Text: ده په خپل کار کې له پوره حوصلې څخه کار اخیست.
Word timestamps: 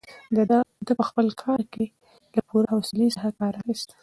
ده 0.49 0.57
په 0.99 1.03
خپل 1.09 1.25
کار 1.41 1.61
کې 1.73 1.85
له 2.35 2.41
پوره 2.47 2.69
حوصلې 2.73 3.07
څخه 3.15 3.29
کار 3.39 3.53
اخیست. 3.61 3.89